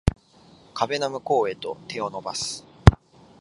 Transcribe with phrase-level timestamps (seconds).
[0.73, 2.65] 壁の向こうへと手を伸ばす